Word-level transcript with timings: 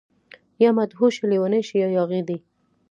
يا 0.63 0.69
مدهوشه، 0.77 1.23
لیونۍ 1.31 1.61
شي 1.67 1.75
يا 1.81 1.87
ياغي 1.97 2.21
دي 2.27 2.37